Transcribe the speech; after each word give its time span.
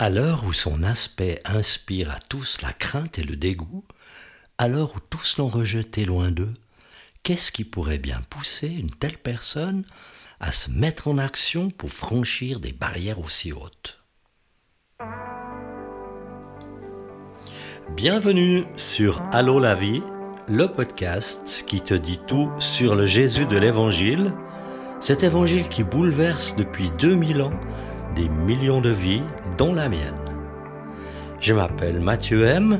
À 0.00 0.10
l'heure 0.10 0.42
où 0.44 0.52
son 0.52 0.82
aspect 0.82 1.38
inspire 1.44 2.10
à 2.10 2.18
tous 2.28 2.62
la 2.62 2.72
crainte 2.72 3.20
et 3.20 3.22
le 3.22 3.36
dégoût, 3.36 3.84
à 4.58 4.66
l'heure 4.66 4.96
où 4.96 4.98
tous 5.08 5.38
l'ont 5.38 5.46
rejeté 5.46 6.04
loin 6.04 6.32
d'eux, 6.32 6.52
qu'est-ce 7.22 7.52
qui 7.52 7.62
pourrait 7.62 7.98
bien 7.98 8.20
pousser 8.28 8.66
une 8.66 8.90
telle 8.90 9.18
personne 9.18 9.84
à 10.40 10.50
se 10.50 10.68
mettre 10.68 11.06
en 11.06 11.16
action 11.16 11.70
pour 11.70 11.90
franchir 11.90 12.58
des 12.58 12.72
barrières 12.72 13.20
aussi 13.20 13.52
hautes? 13.52 14.02
Bienvenue 17.94 18.64
sur 18.76 19.22
Allô 19.30 19.60
la 19.60 19.76
vie, 19.76 20.02
le 20.48 20.66
podcast 20.66 21.62
qui 21.68 21.80
te 21.80 21.94
dit 21.94 22.20
tout 22.26 22.50
sur 22.58 22.96
le 22.96 23.06
Jésus 23.06 23.46
de 23.46 23.56
l'Évangile, 23.56 24.32
cet 25.00 25.22
Évangile 25.22 25.68
qui 25.68 25.84
bouleverse 25.84 26.56
depuis 26.56 26.90
2000 26.98 27.42
ans 27.42 27.60
des 28.14 28.28
millions 28.28 28.80
de 28.80 28.90
vies, 28.90 29.22
dont 29.58 29.74
la 29.74 29.88
mienne. 29.88 30.14
Je 31.40 31.52
m'appelle 31.52 32.00
Mathieu 32.00 32.44
M. 32.44 32.78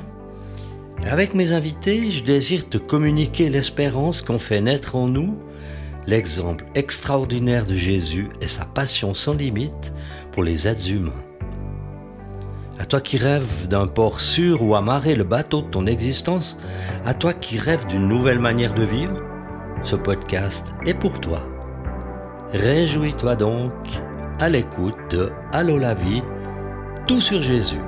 Avec 1.11 1.35
mes 1.35 1.53
invités, 1.53 2.11
je 2.11 2.23
désire 2.23 2.69
te 2.69 2.79
communiquer 2.79 3.51
l'espérance 3.51 4.23
qu'ont 4.23 4.39
fait 4.39 4.61
naître 4.61 4.97
en 4.97 5.09
nous 5.09 5.39
l'exemple 6.07 6.65
extraordinaire 6.75 7.67
de 7.67 7.75
Jésus 7.75 8.29
et 8.41 8.47
sa 8.47 8.65
passion 8.65 9.15
sans 9.15 9.35
limite 9.35 9.93
pour 10.33 10.43
les 10.43 10.69
êtres 10.69 10.91
humains. 10.91 11.13
À 12.79 12.87
toi 12.87 13.01
qui 13.01 13.17
rêves 13.17 13.69
d'un 13.69 13.87
port 13.87 14.21
sûr 14.21 14.63
où 14.63 14.75
amarrer 14.75 15.15
le 15.15 15.25
bateau 15.25 15.63
de 15.63 15.69
ton 15.69 15.87
existence, 15.87 16.59
à 17.07 17.15
toi 17.15 17.33
qui 17.33 17.59
rêves 17.59 17.87
d'une 17.87 18.09
nouvelle 18.09 18.41
manière 18.41 18.75
de 18.75 18.83
vivre, 18.83 19.23
ce 19.83 19.97
podcast 19.97 20.75
est 20.85 20.95
pour 20.95 21.21
toi. 21.21 21.41
Réjouis-toi 22.53 23.37
donc 23.37 23.73
à 24.45 24.51
l'écoute 24.51 24.95
de 25.09 25.33
Allô 25.53 25.79
la 25.79 25.95
vie, 25.95 26.21
tout 27.07 27.23
sur 27.23 27.41
Jésus. 27.41 27.81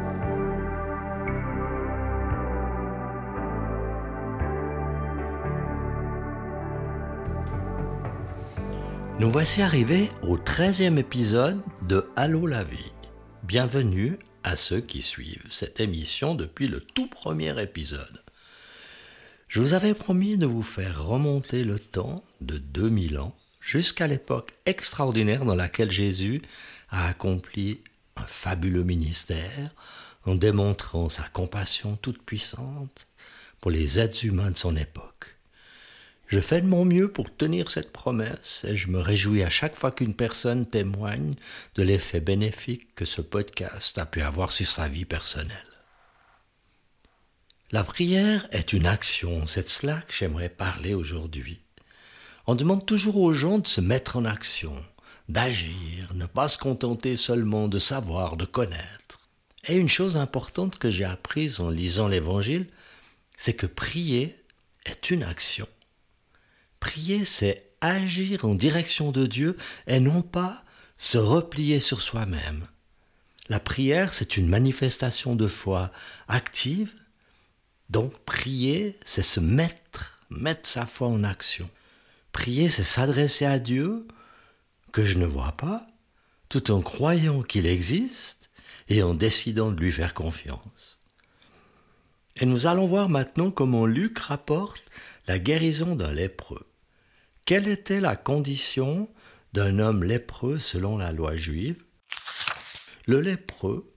Nous 9.20 9.28
voici 9.28 9.60
arrivés 9.60 10.08
au 10.22 10.38
treizième 10.38 10.96
épisode 10.96 11.60
de 11.86 12.08
Allô 12.16 12.46
la 12.46 12.64
vie. 12.64 12.90
Bienvenue 13.42 14.18
à 14.42 14.56
ceux 14.56 14.80
qui 14.80 15.02
suivent 15.02 15.44
cette 15.50 15.80
émission 15.80 16.34
depuis 16.34 16.68
le 16.68 16.80
tout 16.80 17.06
premier 17.06 17.62
épisode. 17.62 18.22
Je 19.48 19.60
vous 19.60 19.74
avais 19.74 19.92
promis 19.92 20.38
de 20.38 20.46
vous 20.46 20.62
faire 20.62 21.04
remonter 21.04 21.64
le 21.64 21.78
temps 21.78 22.24
de 22.40 22.56
2000 22.56 23.18
ans 23.18 23.36
jusqu'à 23.66 24.06
l'époque 24.06 24.52
extraordinaire 24.64 25.44
dans 25.44 25.56
laquelle 25.56 25.90
Jésus 25.90 26.40
a 26.88 27.08
accompli 27.08 27.80
un 28.14 28.26
fabuleux 28.26 28.84
ministère 28.84 29.74
en 30.24 30.36
démontrant 30.36 31.08
sa 31.08 31.24
compassion 31.24 31.96
toute 31.96 32.22
puissante 32.22 33.06
pour 33.60 33.72
les 33.72 33.98
êtres 33.98 34.24
humains 34.24 34.52
de 34.52 34.56
son 34.56 34.76
époque. 34.76 35.36
Je 36.28 36.40
fais 36.40 36.60
de 36.60 36.66
mon 36.66 36.84
mieux 36.84 37.10
pour 37.10 37.36
tenir 37.36 37.68
cette 37.68 37.92
promesse 37.92 38.64
et 38.68 38.76
je 38.76 38.88
me 38.88 39.00
réjouis 39.00 39.42
à 39.42 39.50
chaque 39.50 39.76
fois 39.76 39.90
qu'une 39.90 40.14
personne 40.14 40.66
témoigne 40.66 41.34
de 41.74 41.82
l'effet 41.82 42.20
bénéfique 42.20 42.94
que 42.94 43.04
ce 43.04 43.20
podcast 43.20 43.98
a 43.98 44.06
pu 44.06 44.22
avoir 44.22 44.52
sur 44.52 44.66
sa 44.66 44.88
vie 44.88 45.04
personnelle. 45.04 45.50
La 47.72 47.82
prière 47.82 48.46
est 48.52 48.72
une 48.72 48.86
action, 48.86 49.46
c'est 49.46 49.64
de 49.64 49.68
cela 49.68 50.02
que 50.02 50.14
j'aimerais 50.14 50.48
parler 50.48 50.94
aujourd'hui. 50.94 51.65
On 52.46 52.54
demande 52.54 52.86
toujours 52.86 53.16
aux 53.16 53.32
gens 53.32 53.58
de 53.58 53.66
se 53.66 53.80
mettre 53.80 54.16
en 54.16 54.24
action, 54.24 54.76
d'agir, 55.28 56.14
ne 56.14 56.26
pas 56.26 56.46
se 56.46 56.58
contenter 56.58 57.16
seulement 57.16 57.66
de 57.66 57.78
savoir, 57.80 58.36
de 58.36 58.44
connaître. 58.44 59.20
Et 59.66 59.74
une 59.74 59.88
chose 59.88 60.16
importante 60.16 60.78
que 60.78 60.90
j'ai 60.90 61.04
apprise 61.04 61.58
en 61.58 61.70
lisant 61.70 62.06
l'Évangile, 62.06 62.68
c'est 63.36 63.54
que 63.54 63.66
prier 63.66 64.36
est 64.84 65.10
une 65.10 65.24
action. 65.24 65.66
Prier, 66.78 67.24
c'est 67.24 67.66
agir 67.80 68.44
en 68.44 68.54
direction 68.54 69.10
de 69.10 69.26
Dieu 69.26 69.56
et 69.88 69.98
non 69.98 70.22
pas 70.22 70.62
se 70.98 71.18
replier 71.18 71.80
sur 71.80 72.00
soi-même. 72.00 72.66
La 73.48 73.58
prière, 73.58 74.14
c'est 74.14 74.36
une 74.36 74.46
manifestation 74.46 75.34
de 75.34 75.48
foi 75.48 75.90
active. 76.28 76.94
Donc 77.90 78.16
prier, 78.20 78.98
c'est 79.04 79.22
se 79.22 79.40
mettre, 79.40 80.20
mettre 80.30 80.68
sa 80.68 80.86
foi 80.86 81.08
en 81.08 81.24
action. 81.24 81.68
Prier, 82.36 82.68
c'est 82.68 82.82
s'adresser 82.82 83.46
à 83.46 83.58
Dieu 83.58 84.06
que 84.92 85.06
je 85.06 85.16
ne 85.16 85.24
vois 85.24 85.52
pas, 85.52 85.86
tout 86.50 86.70
en 86.70 86.82
croyant 86.82 87.40
qu'il 87.40 87.66
existe 87.66 88.50
et 88.90 89.02
en 89.02 89.14
décidant 89.14 89.72
de 89.72 89.80
lui 89.80 89.90
faire 89.90 90.12
confiance. 90.12 91.00
Et 92.38 92.44
nous 92.44 92.66
allons 92.66 92.84
voir 92.84 93.08
maintenant 93.08 93.50
comment 93.50 93.86
Luc 93.86 94.18
rapporte 94.18 94.84
la 95.26 95.38
guérison 95.38 95.96
d'un 95.96 96.12
lépreux. 96.12 96.66
Quelle 97.46 97.68
était 97.68 98.00
la 98.00 98.16
condition 98.16 99.08
d'un 99.54 99.78
homme 99.78 100.04
lépreux 100.04 100.58
selon 100.58 100.98
la 100.98 101.12
loi 101.12 101.38
juive? 101.38 101.82
Le 103.06 103.22
lépreux, 103.22 103.90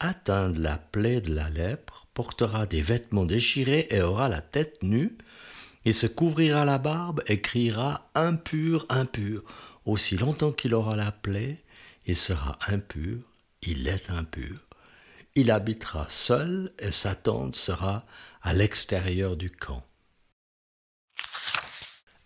atteint 0.00 0.48
de 0.48 0.62
la 0.62 0.78
plaie 0.78 1.20
de 1.20 1.34
la 1.34 1.50
lèpre, 1.50 2.06
portera 2.14 2.64
des 2.64 2.80
vêtements 2.80 3.26
déchirés 3.26 3.88
et 3.90 4.00
aura 4.00 4.30
la 4.30 4.40
tête 4.40 4.82
nue, 4.82 5.18
il 5.84 5.94
se 5.94 6.06
couvrira 6.06 6.64
la 6.64 6.78
barbe 6.78 7.22
et 7.26 7.40
criera 7.40 8.10
impur, 8.14 8.86
impur. 8.88 9.42
Aussi 9.86 10.16
longtemps 10.16 10.52
qu'il 10.52 10.74
aura 10.74 10.96
la 10.96 11.12
plaie, 11.12 11.64
il 12.06 12.16
sera 12.16 12.58
impur, 12.66 13.18
il 13.62 13.88
est 13.88 14.10
impur. 14.10 14.60
Il 15.34 15.50
habitera 15.50 16.06
seul 16.08 16.72
et 16.78 16.90
sa 16.90 17.14
tente 17.14 17.56
sera 17.56 18.04
à 18.42 18.52
l'extérieur 18.52 19.36
du 19.36 19.50
camp. 19.50 19.84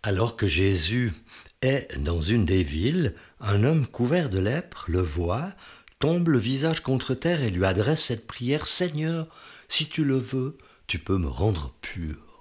Alors 0.01 0.35
que 0.35 0.47
Jésus 0.47 1.13
est 1.61 1.97
dans 1.97 2.21
une 2.21 2.45
des 2.45 2.63
villes, 2.63 3.15
un 3.39 3.63
homme 3.63 3.87
couvert 3.87 4.29
de 4.29 4.39
lèpre 4.39 4.85
le 4.89 5.01
voit, 5.01 5.53
tombe 5.99 6.27
le 6.27 6.39
visage 6.39 6.81
contre 6.81 7.13
terre 7.13 7.43
et 7.43 7.49
lui 7.49 7.65
adresse 7.65 8.03
cette 8.03 8.27
prière 8.27 8.65
Seigneur, 8.65 9.27
si 9.69 9.87
tu 9.87 10.03
le 10.03 10.17
veux, 10.17 10.57
tu 10.87 10.99
peux 10.99 11.17
me 11.17 11.29
rendre 11.29 11.73
pur. 11.79 12.32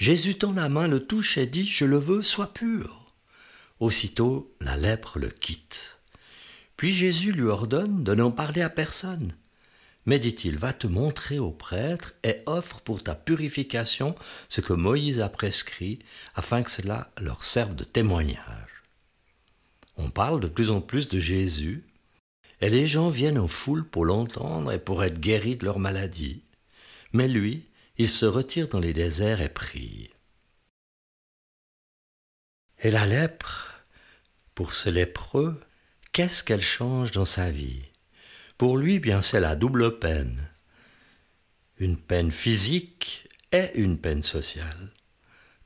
Jésus 0.00 0.36
tend 0.36 0.52
la 0.52 0.70
main, 0.70 0.88
le 0.88 1.06
touche 1.06 1.36
et 1.36 1.46
dit 1.46 1.66
Je 1.66 1.84
le 1.84 1.98
veux, 1.98 2.22
sois 2.22 2.54
pur. 2.54 3.12
Aussitôt, 3.80 4.56
la 4.62 4.78
lèpre 4.78 5.18
le 5.18 5.28
quitte. 5.28 5.98
Puis 6.78 6.94
Jésus 6.94 7.32
lui 7.32 7.44
ordonne 7.44 8.02
de 8.02 8.14
n'en 8.14 8.30
parler 8.30 8.62
à 8.62 8.70
personne. 8.70 9.34
Mais 10.06 10.18
dit-il, 10.18 10.56
va 10.56 10.72
te 10.72 10.86
montrer 10.86 11.38
au 11.38 11.50
prêtre 11.50 12.14
et 12.24 12.38
offre 12.46 12.80
pour 12.80 13.02
ta 13.02 13.14
purification 13.14 14.14
ce 14.48 14.62
que 14.62 14.72
Moïse 14.72 15.20
a 15.20 15.28
prescrit, 15.28 15.98
afin 16.34 16.62
que 16.62 16.70
cela 16.70 17.10
leur 17.20 17.44
serve 17.44 17.74
de 17.74 17.84
témoignage. 17.84 18.82
On 19.98 20.08
parle 20.08 20.40
de 20.40 20.48
plus 20.48 20.70
en 20.70 20.80
plus 20.80 21.08
de 21.08 21.20
Jésus, 21.20 21.84
et 22.62 22.70
les 22.70 22.86
gens 22.86 23.10
viennent 23.10 23.38
en 23.38 23.48
foule 23.48 23.86
pour 23.86 24.06
l'entendre 24.06 24.72
et 24.72 24.78
pour 24.78 25.04
être 25.04 25.20
guéris 25.20 25.56
de 25.56 25.66
leur 25.66 25.78
maladie. 25.78 26.42
Mais 27.12 27.28
lui, 27.28 27.66
il 28.00 28.08
se 28.08 28.24
retire 28.24 28.68
dans 28.68 28.80
les 28.80 28.94
déserts 28.94 29.42
et 29.42 29.50
prie. 29.50 30.08
Et 32.78 32.90
la 32.90 33.04
lèpre, 33.04 33.74
pour 34.54 34.72
ce 34.72 34.88
lépreux, 34.88 35.60
qu'est-ce 36.10 36.42
qu'elle 36.42 36.62
change 36.62 37.10
dans 37.10 37.26
sa 37.26 37.50
vie? 37.50 37.82
Pour 38.56 38.78
lui, 38.78 39.00
bien, 39.00 39.20
c'est 39.20 39.38
la 39.38 39.54
double 39.54 39.98
peine. 39.98 40.48
Une 41.76 41.98
peine 41.98 42.30
physique 42.30 43.28
et 43.52 43.70
une 43.74 43.98
peine 43.98 44.22
sociale. 44.22 44.94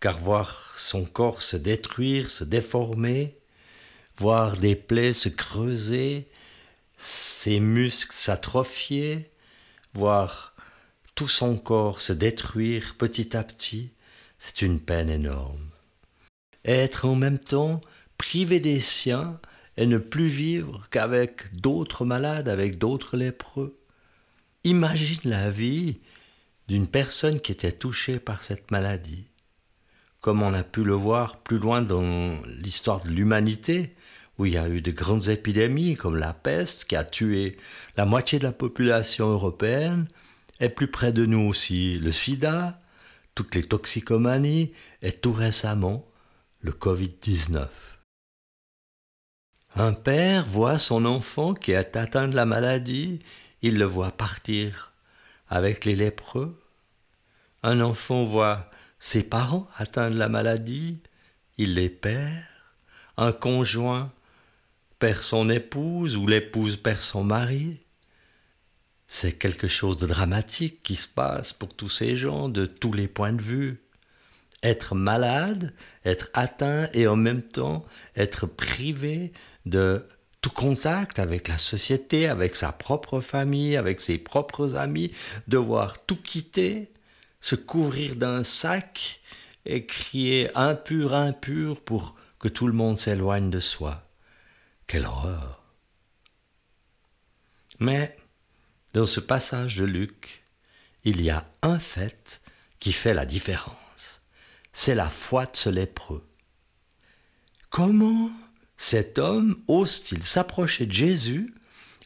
Car 0.01 0.19
voir 0.19 0.75
son 0.77 1.05
corps 1.05 1.41
se 1.41 1.57
détruire, 1.57 2.29
se 2.31 2.43
déformer, 2.43 3.39
voir 4.17 4.57
des 4.57 4.75
plaies 4.75 5.13
se 5.13 5.29
creuser, 5.29 6.29
ses 6.99 7.61
muscles 7.61 8.17
s'atrophier, 8.17 9.31
voir 9.93 10.54
tout 11.15 11.29
son 11.29 11.57
corps 11.57 12.01
se 12.01 12.13
détruire 12.13 12.95
petit 12.97 13.37
à 13.37 13.45
petit, 13.45 13.91
c'est 14.39 14.63
une 14.63 14.81
peine 14.81 15.11
énorme. 15.11 15.71
Être 16.65 17.07
en 17.07 17.15
même 17.15 17.39
temps 17.39 17.81
privé 18.19 18.61
des 18.61 18.81
siens 18.81 19.39
et 19.77 19.87
ne 19.87 19.99
plus 19.99 20.29
vivre 20.29 20.87
qu'avec 20.91 21.55
d'autres 21.55 22.05
malades, 22.05 22.49
avec 22.49 22.79
d'autres 22.79 23.17
lépreux. 23.17 23.79
Imagine 24.65 25.21
la 25.25 25.51
vie 25.51 25.99
d'une 26.69 26.87
personne 26.87 27.41
qui 27.41 27.53
était 27.53 27.73
touchée 27.73 28.19
par 28.19 28.43
cette 28.43 28.71
maladie. 28.71 29.27
Comme 30.21 30.43
on 30.43 30.55
a 30.55 30.63
pu 30.63 30.85
le 30.85 30.95
voir 30.95 31.39
plus 31.39 31.59
loin 31.59 31.83
dans 31.83 32.41
l'histoire 32.47 33.03
de 33.03 33.11
l'humanité, 33.11 33.95
où 34.39 34.47
il 34.47 34.55
y 34.55 34.59
a 34.59 34.69
eu 34.69 34.81
de 34.81 34.91
grandes 34.91 35.29
épidémies 35.29 35.97
comme 35.97 36.17
la 36.17 36.33
peste 36.33 36.87
qui 36.87 36.97
a 36.97 37.05
tué 37.05 37.57
la 37.97 38.07
moitié 38.07 38.39
de 38.39 38.45
la 38.45 38.53
population 38.53 39.29
européenne, 39.29 40.09
et 40.61 40.69
plus 40.69 40.89
près 40.89 41.13
de 41.13 41.27
nous 41.27 41.41
aussi 41.49 41.99
le 41.99 42.13
sida, 42.13 42.81
toutes 43.35 43.55
les 43.55 43.65
toxicomanies 43.65 44.73
et 45.03 45.13
tout 45.13 45.33
récemment 45.33 46.07
le 46.61 46.73
Covid-19. 46.73 47.69
Un 49.77 49.93
père 49.93 50.45
voit 50.45 50.79
son 50.79 51.05
enfant 51.05 51.53
qui 51.53 51.73
est 51.73 51.97
atteint 51.97 52.29
de 52.29 52.37
la 52.37 52.47
maladie, 52.47 53.21
il 53.61 53.77
le 53.77 53.85
voit 53.85 54.13
partir 54.13 54.93
avec 55.49 55.85
les 55.85 55.97
lépreux. 55.97 56.61
Un 57.63 57.81
enfant 57.81 58.23
voit 58.23 58.71
ses 58.99 59.23
parents 59.25 59.69
atteints 59.77 60.11
de 60.11 60.17
la 60.17 60.29
maladie, 60.29 61.01
il 61.59 61.75
les 61.75 61.91
perd. 61.91 62.45
Un 63.17 63.33
conjoint 63.33 64.13
perd 64.99 65.23
son 65.23 65.51
épouse 65.51 66.17
ou 66.17 66.27
l'épouse 66.27 66.77
perd 66.77 67.01
son 67.01 67.25
mari. 67.25 67.81
C'est 69.17 69.35
quelque 69.35 69.69
chose 69.69 69.97
de 69.97 70.09
dramatique 70.09 70.83
qui 70.83 70.97
se 70.97 71.07
passe 71.07 71.53
pour 71.53 71.73
tous 71.73 71.89
ces 71.89 72.17
gens 72.17 72.49
de 72.49 72.67
tous 72.67 72.93
les 72.93 73.07
points 73.07 73.33
de 73.33 73.41
vue. 73.41 73.81
Être 74.65 74.97
malade, 74.97 75.73
être 76.05 76.31
atteint 76.35 76.89
et 76.95 77.07
en 77.07 77.15
même 77.15 77.43
temps 77.43 77.85
être 78.17 78.47
privé 78.47 79.33
de 79.67 80.05
tout 80.41 80.51
contact 80.51 81.21
avec 81.21 81.47
la 81.47 81.59
société, 81.59 82.27
avec 82.27 82.57
sa 82.57 82.73
propre 82.73 83.21
famille, 83.21 83.77
avec 83.77 84.01
ses 84.01 84.19
propres 84.19 84.75
amis, 84.75 85.13
devoir 85.47 86.05
tout 86.07 86.21
quitter, 86.21 86.91
se 87.41 87.55
couvrir 87.55 88.17
d'un 88.17 88.43
sac 88.43 89.21
et 89.65 89.87
crier 89.87 90.51
impur, 90.57 91.15
impur 91.15 91.81
pour 91.81 92.17
que 92.41 92.49
tout 92.49 92.67
le 92.67 92.73
monde 92.73 92.99
s'éloigne 92.99 93.49
de 93.49 93.61
soi. 93.61 94.03
Quelle 94.89 95.07
horreur. 95.07 95.63
Mais 97.79 98.17
dans 98.95 99.05
ce 99.05 99.19
passage 99.21 99.77
de 99.77 99.85
Luc, 99.85 100.45
il 101.05 101.21
y 101.21 101.29
a 101.29 101.45
un 101.63 101.81
fait 101.81 102.41
qui 102.79 102.93
fait 102.93 103.13
la 103.13 103.27
différence. 103.27 104.23
C'est 104.73 104.95
la 104.95 105.11
foi 105.11 105.47
de 105.47 105.57
ce 105.57 105.69
lépreux. 105.69 106.25
Comment 107.71 108.31
cet 108.77 109.19
homme 109.19 109.57
ose-t-il 109.67 110.23
s'approcher 110.23 110.87
de 110.87 110.93
Jésus 110.93 111.55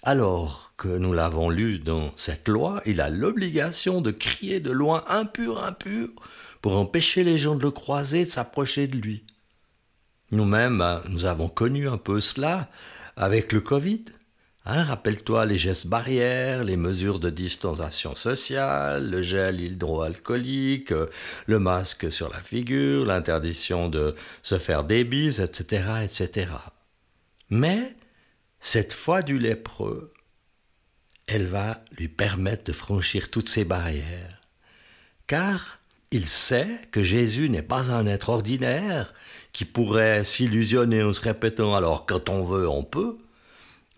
alors 0.05 0.73
que 0.76 0.88
nous 0.88 1.12
l'avons 1.12 1.50
lu 1.50 1.81
dans 1.81 2.12
cette 2.17 2.49
loi, 2.49 2.81
il 2.87 3.00
a 3.00 3.11
l'obligation 3.11 4.00
de 4.00 4.12
crier 4.12 4.61
de 4.61 4.70
loin 4.70 5.05
impur, 5.08 5.64
impur, 5.64 6.11
pour 6.62 6.79
empêcher 6.79 7.25
les 7.25 7.37
gens 7.37 7.56
de 7.56 7.62
le 7.62 7.73
croiser, 7.73 8.25
de 8.25 8.31
s'approcher 8.31 8.87
de 8.87 8.96
lui. 8.96 9.25
Nous-mêmes, 10.31 10.79
ben, 10.79 11.02
nous 11.08 11.26
avons 11.26 11.49
connu 11.49 11.88
un 11.88 11.99
peu 11.99 12.20
cela 12.20 12.70
avec 13.17 13.52
le 13.52 13.61
Covid. 13.61 14.05
Hein, 14.70 14.85
Rappelle-toi 14.85 15.47
les 15.47 15.56
gestes 15.56 15.87
barrières, 15.87 16.62
les 16.62 16.76
mesures 16.76 17.20
de 17.20 17.31
distanciation 17.31 18.15
sociale, 18.15 19.09
le 19.09 19.23
gel 19.23 19.62
hydroalcoolique, 19.62 20.93
le 21.47 21.59
masque 21.59 22.12
sur 22.12 22.29
la 22.29 22.43
figure, 22.43 23.06
l'interdiction 23.06 23.88
de 23.88 24.15
se 24.43 24.59
faire 24.59 24.85
des 24.85 25.05
bises, 25.05 25.41
etc., 25.41 26.05
etc. 26.05 26.50
Mais 27.49 27.97
cette 28.61 28.93
foi 28.93 29.23
du 29.23 29.38
lépreux, 29.38 30.12
elle 31.26 31.47
va 31.47 31.82
lui 31.97 32.09
permettre 32.09 32.64
de 32.64 32.73
franchir 32.73 33.31
toutes 33.31 33.49
ces 33.49 33.64
barrières. 33.64 34.43
Car 35.26 35.79
il 36.11 36.26
sait 36.26 36.69
que 36.91 37.03
Jésus 37.03 37.49
n'est 37.49 37.62
pas 37.62 37.91
un 37.91 38.06
être 38.06 38.29
ordinaire 38.29 39.14
qui 39.55 39.64
pourrait 39.64 40.25
s'illusionner 40.25 41.03
en 41.03 41.14
se 41.14 41.23
répétant 41.23 41.75
alors 41.75 42.05
quand 42.05 42.29
on 42.29 42.44
veut 42.44 42.69
on 42.69 42.85
peut, 42.85 43.17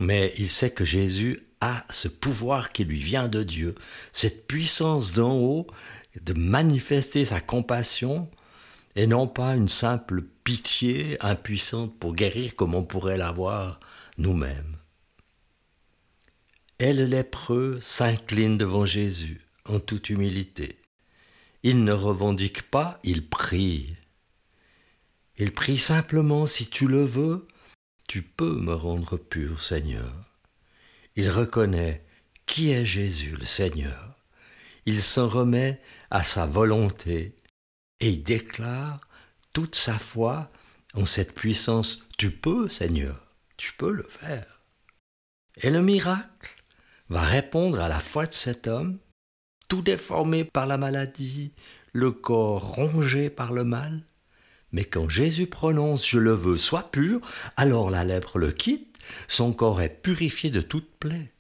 mais 0.01 0.33
il 0.39 0.51
sait 0.51 0.71
que 0.71 0.85
Jésus 0.85 1.47
a 1.61 1.85
ce 1.91 2.09
pouvoir 2.09 2.73
qui 2.73 2.85
lui 2.85 3.01
vient 3.01 3.29
de 3.29 3.43
Dieu, 3.43 3.75
cette 4.13 4.47
puissance 4.47 5.13
d'en 5.13 5.37
haut 5.37 5.67
de 6.25 6.33
manifester 6.33 7.25
sa 7.25 7.41
compassion 7.41 8.29
et 8.97 9.07
non 9.07 9.29
pas 9.29 9.55
une 9.55 9.69
simple 9.69 10.23
pitié 10.43 11.17
impuissante 11.21 11.97
pour 11.99 12.15
guérir 12.15 12.57
comme 12.57 12.75
on 12.75 12.83
pourrait 12.83 13.19
l'avoir 13.19 13.79
nous-mêmes. 14.19 14.77
Et 16.79 16.95
le 16.95 17.05
lépreux 17.05 17.79
s'incline 17.81 18.57
devant 18.57 18.87
Jésus 18.87 19.47
en 19.67 19.79
toute 19.79 20.09
humilité. 20.09 20.79
Il 21.63 21.85
ne 21.85 21.93
revendique 21.93 22.63
pas, 22.63 22.99
il 23.05 23.29
prie. 23.29 23.97
Il 25.37 25.53
prie 25.53 25.77
simplement, 25.77 26.47
si 26.47 26.69
tu 26.69 26.89
le 26.89 27.05
veux, 27.05 27.47
tu 28.11 28.23
peux 28.23 28.57
me 28.57 28.75
rendre 28.75 29.17
pur, 29.17 29.63
Seigneur. 29.63 30.13
Il 31.15 31.31
reconnaît 31.31 32.05
qui 32.45 32.73
est 32.73 32.85
Jésus, 32.85 33.37
le 33.39 33.45
Seigneur. 33.45 34.17
Il 34.85 35.01
s'en 35.01 35.29
remet 35.29 35.81
à 36.11 36.25
sa 36.25 36.45
volonté 36.45 37.37
et 38.01 38.09
il 38.09 38.25
déclare 38.25 39.01
toute 39.53 39.77
sa 39.77 39.97
foi 39.97 40.51
en 40.95 41.07
cette 41.07 41.37
puissance. 41.37 42.09
Tu 42.19 42.33
peux, 42.33 42.69
Seigneur, 42.69 43.33
tu 43.57 43.75
peux 43.75 43.93
le 43.93 44.03
faire. 44.03 44.65
Et 45.63 45.71
le 45.71 45.81
miracle 45.81 46.65
va 47.11 47.23
répondre 47.23 47.79
à 47.79 47.89
la 47.89 48.01
foi 48.01 48.27
de 48.27 48.35
cet 48.35 48.67
homme 48.67 48.99
tout 49.69 49.83
déformé 49.83 50.45
par 50.45 50.67
la 50.67 50.79
maladie, 50.79 51.53
le 51.93 52.11
corps 52.11 52.75
rongé 52.75 53.31
par 53.31 53.53
le 53.53 53.63
mal. 53.63 54.03
Mais 54.73 54.85
quand 54.85 55.09
Jésus 55.09 55.47
prononce 55.47 56.07
Je 56.07 56.19
le 56.19 56.33
veux, 56.33 56.57
sois 56.57 56.91
pur, 56.91 57.21
alors 57.57 57.91
la 57.91 58.05
lèpre 58.05 58.39
le 58.39 58.53
quitte, 58.53 58.99
son 59.29 59.53
corps 59.53 59.81
est 59.81 60.03
purifié 60.03 60.51
de 60.51 60.61
toute 60.61 60.91
plaie. 60.99 61.33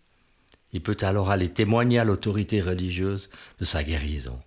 Il 0.73 0.83
peut 0.83 0.97
alors 1.01 1.31
aller 1.31 1.49
témoigner 1.49 1.99
à 1.99 2.05
l'autorité 2.05 2.61
religieuse 2.61 3.31
de 3.59 3.65
sa 3.65 3.83
guérison. 3.83 4.41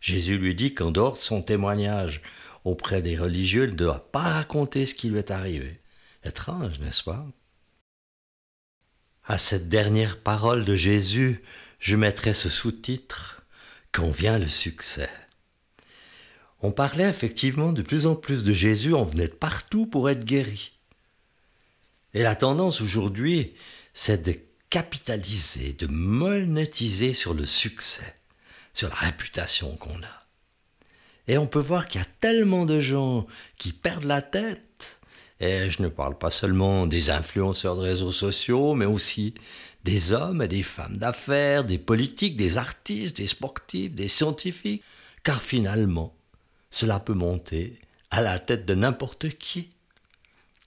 Jésus 0.00 0.38
lui 0.38 0.54
dit 0.54 0.74
qu'en 0.74 0.90
dehors 0.90 1.14
de 1.14 1.18
son 1.18 1.42
témoignage 1.42 2.22
auprès 2.64 3.02
des 3.02 3.16
religieux, 3.16 3.64
il 3.64 3.70
ne 3.70 3.76
doit 3.76 4.10
pas 4.12 4.20
raconter 4.20 4.84
ce 4.84 4.94
qui 4.94 5.08
lui 5.08 5.18
est 5.18 5.30
arrivé. 5.30 5.80
Étrange, 6.24 6.78
n'est-ce 6.80 7.04
pas? 7.04 7.26
À 9.24 9.38
cette 9.38 9.68
dernière 9.68 10.18
parole 10.18 10.64
de 10.64 10.74
Jésus, 10.74 11.42
je 11.78 11.96
mettrai 11.96 12.32
ce 12.32 12.48
sous-titre 12.48 13.42
Quand 13.92 14.10
vient 14.10 14.38
le 14.38 14.48
succès 14.48 15.10
On 16.62 16.70
parlait 16.70 17.08
effectivement 17.08 17.72
de 17.72 17.82
plus 17.82 18.06
en 18.06 18.14
plus 18.14 18.44
de 18.44 18.52
Jésus, 18.52 18.94
on 18.94 19.04
venait 19.04 19.26
de 19.26 19.32
partout 19.32 19.86
pour 19.86 20.08
être 20.08 20.24
guéri. 20.24 20.72
Et 22.14 22.22
la 22.22 22.36
tendance 22.36 22.80
aujourd'hui, 22.80 23.54
c'est 23.94 24.22
de 24.22 24.34
capitaliser, 24.70 25.72
de 25.72 25.88
monétiser 25.88 27.12
sur 27.12 27.34
le 27.34 27.44
succès, 27.44 28.14
sur 28.72 28.88
la 28.88 28.94
réputation 28.94 29.76
qu'on 29.76 29.98
a. 30.02 30.26
Et 31.26 31.36
on 31.36 31.46
peut 31.46 31.60
voir 31.60 31.88
qu'il 31.88 32.00
y 32.00 32.04
a 32.04 32.08
tellement 32.20 32.64
de 32.64 32.80
gens 32.80 33.26
qui 33.58 33.72
perdent 33.72 34.04
la 34.04 34.22
tête, 34.22 35.00
et 35.40 35.68
je 35.68 35.82
ne 35.82 35.88
parle 35.88 36.16
pas 36.16 36.30
seulement 36.30 36.86
des 36.86 37.10
influenceurs 37.10 37.76
de 37.76 37.82
réseaux 37.82 38.12
sociaux, 38.12 38.74
mais 38.74 38.84
aussi 38.84 39.34
des 39.82 40.12
hommes 40.12 40.42
et 40.42 40.48
des 40.48 40.62
femmes 40.62 40.96
d'affaires, 40.96 41.64
des 41.64 41.78
politiques, 41.78 42.36
des 42.36 42.56
artistes, 42.56 43.16
des 43.16 43.26
sportifs, 43.26 43.94
des 43.94 44.06
scientifiques, 44.06 44.84
car 45.24 45.42
finalement, 45.42 46.14
cela 46.72 46.98
peut 46.98 47.14
monter 47.14 47.78
à 48.10 48.20
la 48.22 48.40
tête 48.40 48.66
de 48.66 48.74
n'importe 48.74 49.28
qui. 49.28 49.70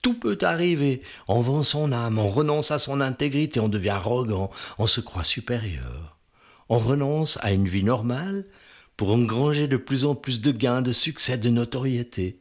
Tout 0.00 0.14
peut 0.14 0.38
arriver. 0.40 1.02
On 1.26 1.40
vend 1.40 1.64
son 1.64 1.92
âme, 1.92 2.18
on 2.18 2.28
renonce 2.28 2.70
à 2.70 2.78
son 2.78 3.00
intégrité, 3.00 3.60
on 3.60 3.68
devient 3.68 3.90
arrogant, 3.90 4.50
on 4.78 4.86
se 4.86 5.00
croit 5.00 5.24
supérieur. 5.24 6.16
On 6.68 6.78
renonce 6.78 7.38
à 7.42 7.52
une 7.52 7.68
vie 7.68 7.84
normale 7.84 8.46
pour 8.96 9.12
engranger 9.12 9.68
de 9.68 9.76
plus 9.76 10.04
en 10.04 10.14
plus 10.14 10.40
de 10.40 10.52
gains, 10.52 10.80
de 10.80 10.92
succès, 10.92 11.38
de 11.38 11.50
notoriété. 11.50 12.38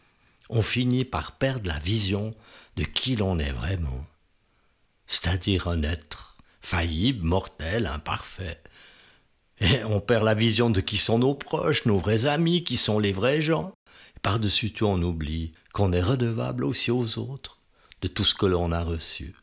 On 0.50 0.62
finit 0.62 1.04
par 1.04 1.34
perdre 1.34 1.68
la 1.68 1.80
vision 1.80 2.32
de 2.78 2.84
qui 2.84 3.16
l'on 3.16 3.40
est 3.40 3.52
vraiment, 3.52 4.06
c'est-à-dire 5.08 5.68
un 5.68 5.82
être 5.82 6.38
faillible, 6.62 7.26
mortel, 7.26 7.88
imparfait. 7.88 8.62
Et 9.60 9.84
on 9.86 10.02
perd 10.02 10.24
la 10.24 10.34
vision 10.34 10.70
de 10.70 10.82
qui 10.82 10.98
sont 10.98 11.20
nos 11.20 11.34
proches, 11.34 11.86
nos 11.86 11.98
vrais 11.98 12.26
amis, 12.26 12.64
qui 12.64 12.78
sont 12.78 13.00
les 13.00 13.14
vrais 13.14 13.42
gens. 13.42 13.74
Par-dessus 14.22 14.72
tout, 14.72 14.86
on 14.86 15.02
oublie 15.02 15.54
qu'on 15.74 15.94
est 15.94 16.02
redevable 16.02 16.66
aussi 16.66 16.92
aux 16.92 17.18
autres 17.18 17.60
de 18.02 18.08
tout 18.08 18.26
ce 18.26 18.36
que 18.36 18.46
l'on 18.46 18.72
a 18.72 18.84
reçu. 18.84 19.36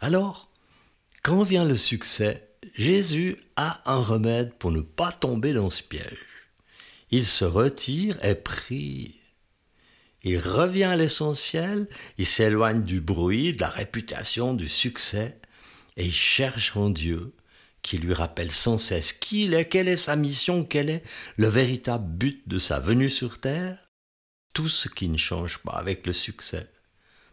Alors, 0.00 0.50
quand 1.22 1.42
vient 1.42 1.64
le 1.64 1.76
succès, 1.76 2.48
Jésus 2.74 3.36
a 3.56 3.82
un 3.90 4.00
remède 4.00 4.54
pour 4.54 4.70
ne 4.70 4.80
pas 4.80 5.12
tomber 5.12 5.52
dans 5.52 5.70
ce 5.70 5.82
piège. 5.82 6.18
Il 7.10 7.26
se 7.26 7.44
retire 7.44 8.22
et 8.24 8.34
prie. 8.34 9.20
Il 10.22 10.38
revient 10.38 10.84
à 10.84 10.96
l'essentiel, 10.96 11.88
il 12.18 12.26
s'éloigne 12.26 12.82
du 12.82 13.00
bruit, 13.00 13.52
de 13.52 13.60
la 13.60 13.68
réputation, 13.68 14.54
du 14.54 14.68
succès, 14.68 15.38
et 15.96 16.04
il 16.04 16.12
cherche 16.12 16.76
en 16.76 16.90
Dieu 16.90 17.32
qui 17.82 17.98
lui 17.98 18.14
rappelle 18.14 18.52
sans 18.52 18.78
cesse 18.78 19.12
qui 19.12 19.44
il 19.44 19.54
est, 19.54 19.68
quelle 19.68 19.88
est 19.88 19.96
sa 19.96 20.16
mission, 20.16 20.64
quel 20.64 20.90
est 20.90 21.02
le 21.36 21.48
véritable 21.48 22.06
but 22.06 22.48
de 22.48 22.58
sa 22.58 22.78
venue 22.78 23.10
sur 23.10 23.40
terre, 23.40 23.78
tout 24.52 24.68
ce 24.68 24.88
qui 24.88 25.08
ne 25.08 25.16
change 25.16 25.58
pas 25.58 25.72
avec 25.72 26.06
le 26.06 26.12
succès, 26.12 26.70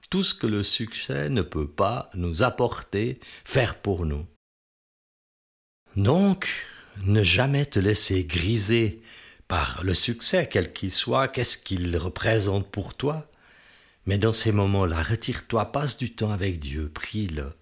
tout 0.09 0.23
ce 0.23 0.33
que 0.33 0.47
le 0.47 0.63
succès 0.63 1.29
ne 1.29 1.41
peut 1.41 1.69
pas 1.69 2.09
nous 2.13 2.43
apporter, 2.43 3.19
faire 3.43 3.79
pour 3.81 4.05
nous. 4.05 4.25
Donc, 5.95 6.47
ne 7.03 7.23
jamais 7.23 7.65
te 7.65 7.79
laisser 7.79 8.23
griser 8.23 9.01
par 9.47 9.83
le 9.83 9.93
succès, 9.93 10.47
quel 10.49 10.73
qu'il 10.73 10.91
soit, 10.91 11.27
qu'est-ce 11.27 11.57
qu'il 11.57 11.95
représente 11.97 12.69
pour 12.69 12.95
toi, 12.95 13.29
mais 14.05 14.17
dans 14.17 14.33
ces 14.33 14.51
moments-là, 14.51 15.01
retire-toi, 15.03 15.71
passe 15.71 15.97
du 15.97 16.11
temps 16.11 16.31
avec 16.31 16.59
Dieu, 16.59 16.89
prie-le, 16.89 17.53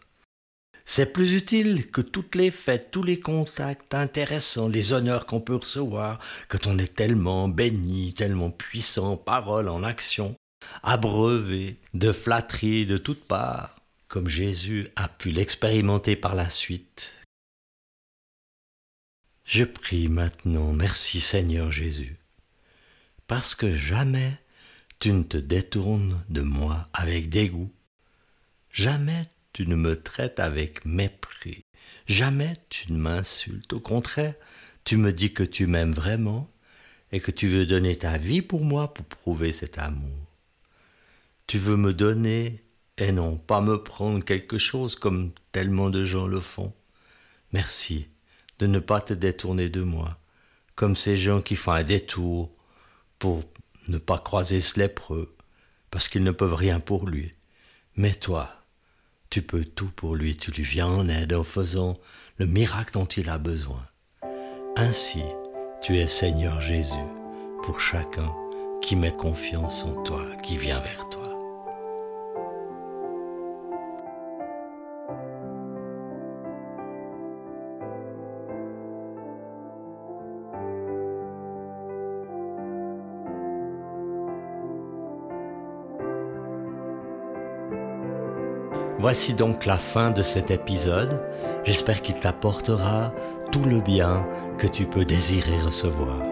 C'est 0.87 1.11
plus 1.11 1.33
utile 1.33 1.89
que 1.89 2.01
toutes 2.01 2.35
les 2.35 2.51
fêtes, 2.51 2.91
tous 2.91 3.01
les 3.01 3.19
contacts 3.19 3.95
intéressants, 3.95 4.69
les 4.69 4.93
honneurs 4.93 5.25
qu'on 5.25 5.41
peut 5.41 5.55
recevoir, 5.55 6.19
quand 6.47 6.67
on 6.67 6.77
est 6.77 6.93
tellement 6.93 7.47
béni, 7.49 8.13
tellement 8.13 8.51
puissant, 8.51 9.17
parole 9.17 9.67
en 9.67 9.83
action, 9.83 10.35
abreuvé 10.83 11.77
de 11.95 12.11
flatteries 12.11 12.85
de 12.85 12.97
toutes 12.97 13.25
parts, 13.25 13.75
comme 14.07 14.27
Jésus 14.27 14.89
a 14.95 15.07
pu 15.07 15.31
l'expérimenter 15.31 16.15
par 16.15 16.35
la 16.35 16.49
suite. 16.49 17.15
Je 19.43 19.63
prie 19.63 20.07
maintenant, 20.07 20.71
merci 20.71 21.19
Seigneur 21.19 21.71
Jésus, 21.71 22.15
parce 23.25 23.55
que 23.55 23.75
jamais 23.75 24.33
tu 24.99 25.11
ne 25.11 25.23
te 25.23 25.37
détournes 25.37 26.23
de 26.29 26.41
moi 26.41 26.87
avec 26.93 27.29
dégoût, 27.29 27.71
jamais 28.71 29.25
tu 29.55 29.65
ne 29.67 29.75
me 29.75 29.97
traites 29.97 30.41
avec 30.41 30.83
mépris. 30.83 31.63
Jamais 32.07 32.55
tu 32.67 32.91
ne 32.91 32.97
m'insultes. 32.97 33.71
Au 33.71 33.79
contraire, 33.79 34.33
tu 34.83 34.97
me 34.97 35.13
dis 35.13 35.31
que 35.33 35.43
tu 35.43 35.65
m'aimes 35.65 35.93
vraiment 35.93 36.51
et 37.13 37.21
que 37.21 37.31
tu 37.31 37.47
veux 37.47 37.65
donner 37.65 37.97
ta 37.97 38.17
vie 38.17 38.41
pour 38.41 38.65
moi 38.65 38.93
pour 38.93 39.05
prouver 39.05 39.53
cet 39.53 39.77
amour. 39.77 40.27
Tu 41.47 41.57
veux 41.57 41.77
me 41.77 41.93
donner 41.93 42.59
et 42.97 43.13
non 43.13 43.37
pas 43.37 43.61
me 43.61 43.81
prendre 43.81 44.25
quelque 44.25 44.57
chose 44.57 44.97
comme 44.97 45.31
tellement 45.53 45.89
de 45.89 46.03
gens 46.03 46.27
le 46.27 46.41
font. 46.41 46.73
Merci 47.53 48.09
de 48.59 48.67
ne 48.67 48.79
pas 48.79 48.99
te 48.99 49.13
détourner 49.13 49.69
de 49.69 49.83
moi, 49.83 50.19
comme 50.75 50.97
ces 50.97 51.15
gens 51.15 51.41
qui 51.41 51.55
font 51.55 51.71
un 51.71 51.83
détour 51.83 52.53
pour 53.19 53.41
ne 53.87 53.99
pas 53.99 54.19
croiser 54.19 54.59
ce 54.59 54.77
lépreux, 54.81 55.33
parce 55.91 56.09
qu'ils 56.09 56.23
ne 56.23 56.31
peuvent 56.31 56.55
rien 56.55 56.81
pour 56.81 57.07
lui. 57.07 57.35
Mais 57.95 58.13
toi, 58.13 58.64
tu 59.35 59.41
peux 59.41 59.65
tout 59.65 59.89
pour 59.93 60.15
lui, 60.15 60.37
tu 60.37 60.49
lui 60.51 60.63
viens 60.63 60.87
en 60.87 61.09
aide 61.09 61.33
en 61.33 61.43
faisant 61.43 61.97
le 62.37 62.45
miracle 62.45 62.93
dont 62.93 63.03
il 63.03 63.27
a 63.27 63.37
besoin. 63.37 63.83
Ainsi, 64.77 65.23
tu 65.81 65.97
es 65.97 66.07
Seigneur 66.07 66.61
Jésus 66.61 66.95
pour 67.61 67.81
chacun 67.81 68.33
qui 68.81 68.95
met 68.95 69.11
confiance 69.11 69.83
en 69.83 70.03
toi, 70.03 70.25
qui 70.41 70.55
vient 70.55 70.79
vers 70.79 71.09
toi. 71.09 71.24
Voici 89.05 89.35
donc 89.35 89.67
la 89.67 89.77
fin 89.77 90.09
de 90.09 90.23
cet 90.23 90.49
épisode. 90.49 91.21
J'espère 91.63 92.01
qu'il 92.01 92.15
t'apportera 92.15 93.13
tout 93.51 93.63
le 93.63 93.79
bien 93.79 94.25
que 94.57 94.65
tu 94.65 94.85
peux 94.85 95.05
désirer 95.05 95.59
recevoir. 95.59 96.23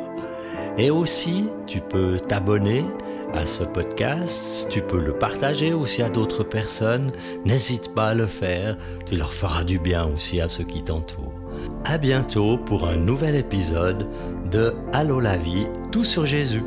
Et 0.80 0.90
aussi, 0.90 1.46
tu 1.68 1.82
peux 1.82 2.18
t'abonner 2.20 2.84
à 3.32 3.46
ce 3.46 3.64
podcast, 3.64 4.66
tu 4.72 4.82
peux 4.82 5.00
le 5.00 5.14
partager 5.14 5.72
aussi 5.72 6.02
à 6.02 6.10
d'autres 6.10 6.44
personnes. 6.44 7.12
N'hésite 7.46 7.94
pas 7.94 8.08
à 8.08 8.14
le 8.16 8.26
faire, 8.26 8.76
tu 9.06 9.18
leur 9.18 9.36
feras 9.36 9.64
du 9.64 9.78
bien 9.78 10.08
aussi 10.08 10.42
à 10.42 10.50
ceux 10.50 10.64
qui 10.64 10.82
t'entourent. 10.82 11.40
À 11.86 12.00
bientôt 12.00 12.58
pour 12.58 12.88
un 12.88 12.96
nouvel 12.96 13.36
épisode 13.36 14.08
de 14.50 14.74
Allô 14.94 15.20
la 15.20 15.38
vie, 15.38 15.68
tout 15.92 16.04
sur 16.04 16.26
Jésus. 16.26 16.64